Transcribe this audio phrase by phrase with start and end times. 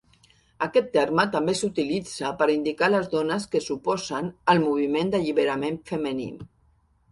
[0.67, 6.29] Aquest terme també s'utilitza per indicar les dones que s'oposen al moviment d'alliberament femení.